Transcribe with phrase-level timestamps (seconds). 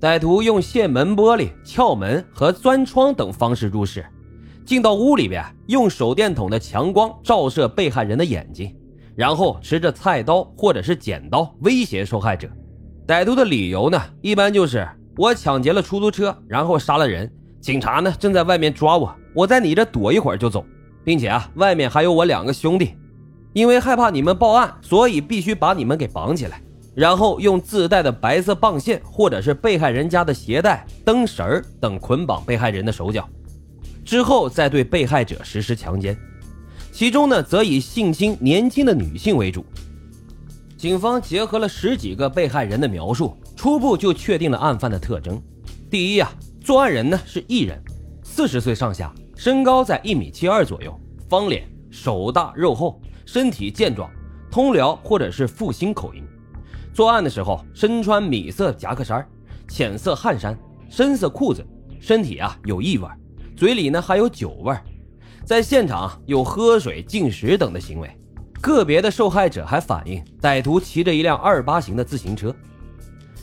[0.00, 4.06] 歹徒用卸门玻璃、撬门和钻窗等方式入室，
[4.64, 8.72] 进到屋里边，用手电筒的强光照射被害人的眼睛，
[9.16, 12.48] 然后持着菜刀或者是剪刀威胁受害者。
[13.08, 17.28] 歹徒的理由呢，一般就是我抢劫了出租车，然后杀了人，
[17.60, 20.64] 警察呢正在外面抓我，我在你这躲一会儿就走，
[21.02, 22.94] 并且啊，外面还有我两个兄弟，
[23.52, 26.62] 因为害怕你们报案，所以必须把你们给绑起来。
[26.98, 33.28] 然后用自带的白色棒线，或者是被害人家的鞋带、灯绳等捆绑被害人的手脚，
[34.04, 36.18] 之后再对被害者实施强奸。
[36.90, 39.64] 其中呢，则以性侵年轻的女性为主。
[40.76, 45.40] 警方结合了十几个被害人的描述，初步就确定了案犯的特征。
[45.88, 46.28] 第一啊，
[46.60, 47.80] 作案人呢是艺人，
[48.24, 54.10] 四十岁上下，身高在一米七二左右，方脸，手大肉厚，身体健壮，
[54.50, 56.24] 通辽或者是阜新口音。
[56.98, 59.24] 作案的时候身穿米色夹克衫、
[59.68, 60.58] 浅色汗衫、
[60.90, 61.64] 深色裤子，
[62.00, 63.06] 身体啊有异味，
[63.56, 64.76] 嘴里呢还有酒味，
[65.44, 68.10] 在现场有喝水、进食等的行为。
[68.60, 72.52] 个别的受害者还反映，歹徒骑着一辆二八型的自行车。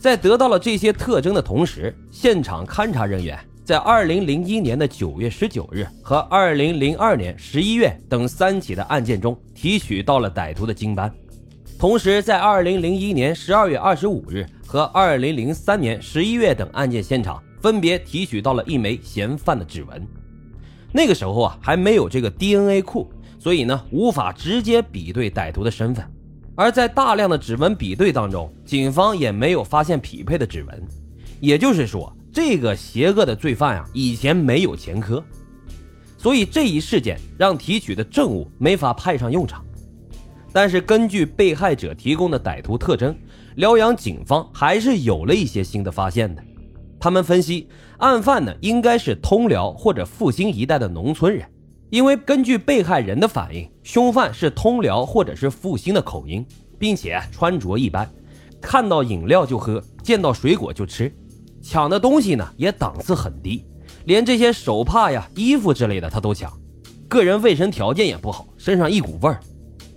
[0.00, 11.08] 在得到了这些特征的同时，现场勘查人员在二零零一年的九月十九日和二零零二年十一月等三起的案件中提取到了歹徒的精斑。
[11.86, 20.04] 同时，在二零零一年十二月二十五日和二零零三年十一月等案件现场，分别提取到了一枚嫌犯的指纹。
[20.90, 26.04] 那个时候啊，还没有这个 DNA 库，所以呢，无法直接比对歹徒的身份。
[26.56, 30.82] 而在大量的指纹比对当中，警方也没有发现匹配的指纹。
[31.38, 35.22] 也就是说，这个邪恶的罪犯啊，以前没有前科，
[36.18, 39.64] 所以这一事件让提取的证物没法派上用场。
[40.56, 43.14] 但是根据被害者提供的歹徒特征，
[43.56, 46.42] 辽阳警方还是有了一些新的发现的。
[46.98, 51.46] 他们分析，案犯呢应该是通辽或者阜新一带的农村人，
[51.90, 56.42] 因为根据被害人的反应，凶犯是通辽或者是阜新的口音，
[56.78, 58.10] 并且穿着一般，
[58.58, 61.14] 看到饮料就喝，见到水果就吃，
[61.60, 63.62] 抢的东西呢也档次很低，
[64.06, 66.50] 连这些手帕呀、衣服之类的他都抢，
[67.08, 69.38] 个人卫生条件也不好，身上一股味儿。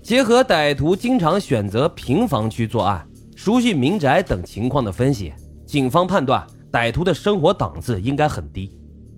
[0.10, 5.32] 结合歹徒经常选择平房区作案、熟悉民宅等情况的分析，
[5.68, 8.76] 警方判断歹徒的生活档次应该很低，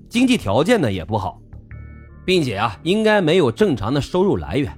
[0.10, 1.42] 经济条件呢也不好，
[2.26, 4.70] 并且啊应该没有正常的收入来源。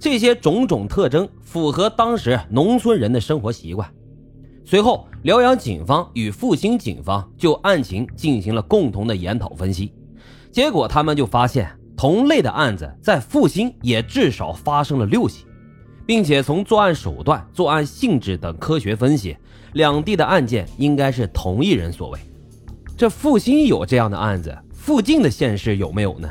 [0.00, 3.88] 这些种种特征符合当时农村人的生活习惯。
[4.64, 9.94] 随后，辽阳警方与复兴警方就案情进行了共同的研讨分析，
[10.50, 11.70] 结果他们就发现。
[12.06, 15.44] 同类的案子在阜新也至少发生了六起，
[16.06, 19.36] 并且从作案手段、作案性质等科学分析，
[19.72, 22.20] 两地的案件应该是同一人所为。
[22.96, 26.30] 这阜新有这样的案子，附近的县市有没有呢？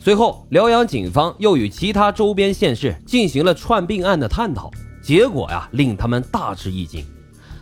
[0.00, 7.06] 随后，辽阳警方又与其他周边县市进行了串并案的探讨，结果呀令他们大吃一惊，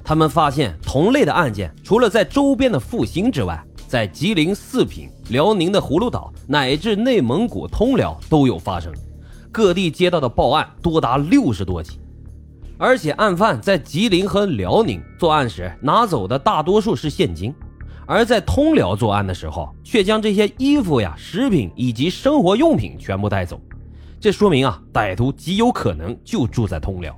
[0.02, 8.92] 他们发现同类的案件除了在周边的阜新之外，在吉林四平、辽宁的葫芦岛乃至内蒙古通辽都有发生，
[9.52, 12.00] 各地接到的报案多达六十多起，
[12.76, 17.54] 而且案犯在吉林和辽宁作案时拿走的大多数是现金，
[18.06, 23.60] 而在通辽作案的时候却将这些衣服呀、食品以及生活用品全部带走，
[24.18, 27.14] 这说明啊，歹徒极有可能就住在通辽。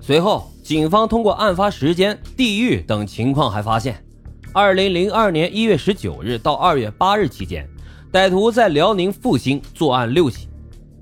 [0.00, 4.04] 随后，警方通过案发时间、地域等情况还发现。
[4.52, 7.68] 二零零二年一月十九日到二月八日期间，
[8.12, 10.48] 歹徒在辽宁阜新作案六起；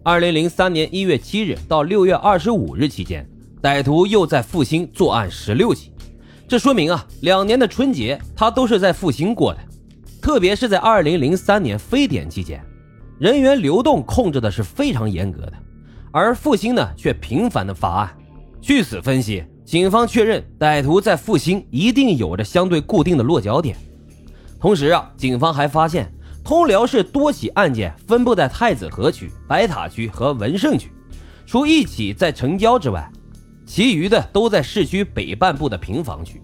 [0.02, 3.26] 二零零三年一月七日到六月二十五日期间，
[3.62, 5.90] 歹徒又在阜新作案十六起。
[6.46, 9.60] 这说明啊，两年的春节他都是在阜新过的。
[10.20, 12.62] 特别是在二零零三年非典期间，
[13.18, 15.54] 人员流动控制的是非常严格的，
[16.12, 18.14] 而阜新呢却频繁的发案。
[18.60, 19.42] 据此分析。
[19.68, 23.76] 警方确认，歹徒在复兴一定有着相对固定的落脚点。
[24.58, 26.10] 同时啊，警方还发现
[26.42, 30.90] 通辽市多起案件分布在太子河区、白塔区和文胜区，
[31.44, 33.12] 除一起在城郊之外，
[33.66, 36.40] 其余的都在市区北半部的平房区。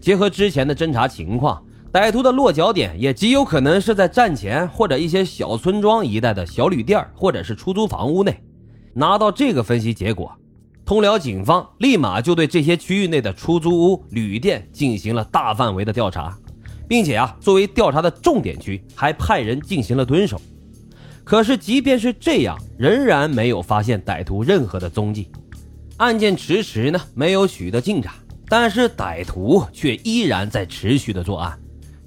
[0.00, 8.42] 结合之前的侦查情况，歹徒的落脚点也极有可能是在站前或者一些小村庄一带的小旅店或者是出租房屋内。
[8.92, 10.36] 拿到这个分析结果。
[10.90, 16.36] 通辽警方立马就对这些区域内的出租屋、旅店进行了大范围的调查，
[16.88, 20.42] 并且啊，作为调查的重点区，还派人进行了蹲守。
[21.22, 25.28] 可是，即便是这样，仍然没有发现歹徒任何的踪迹，
[25.98, 28.12] 案件迟迟呢没有取得进展。
[28.48, 31.56] 但是歹徒却依然在持续的作案。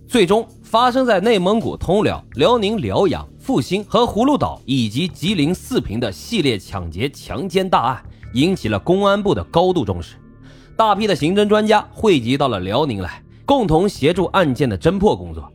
[0.09, 8.03] 最终，发生在内蒙古通辽、辽宁辽阳、阜新和葫芦岛以及吉林四平的系列抢劫、强奸大案，
[8.33, 10.15] 引起了公安部的高度重视。
[10.75, 15.51] 大批的刑侦专家汇集到了辽宁来，共同协助案件的侦破工作，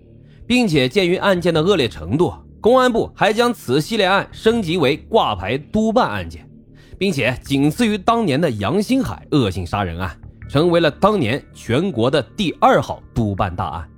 [0.46, 6.48] 并且鉴于案件的恶劣程度，公安部还将此系列案升级为挂牌督办案件，
[6.96, 10.16] 并且仅次于当年的杨新海恶性杀人案，
[10.48, 13.88] 成为了当年全国的第二号督办大案。